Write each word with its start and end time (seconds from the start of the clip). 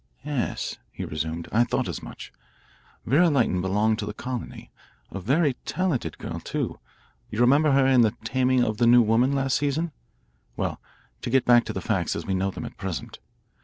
"Yes," 0.25 0.77
he 0.91 1.05
resumed, 1.05 1.47
"I 1.51 1.63
thought 1.63 1.87
as 1.87 2.01
much. 2.01 2.33
Vera 3.05 3.29
Lytton 3.29 3.61
belonged 3.61 3.99
to 3.99 4.07
the 4.07 4.15
colony. 4.15 4.71
A 5.11 5.19
very 5.19 5.53
talented 5.63 6.17
girl, 6.17 6.39
too 6.39 6.79
you 7.29 7.39
remember 7.39 7.73
her 7.73 7.85
in 7.85 8.01
'The 8.01 8.15
Taming 8.23 8.63
of 8.63 8.77
the 8.79 8.87
New 8.87 9.03
Woman' 9.03 9.33
last 9.33 9.57
season? 9.57 9.91
Well, 10.57 10.81
to 11.21 11.29
get 11.29 11.45
back 11.45 11.65
to 11.65 11.73
the 11.73 11.81
facts 11.81 12.15
as 12.15 12.25
we 12.25 12.33
know 12.33 12.49
them 12.49 12.65
at 12.65 12.77
present. 12.77 13.19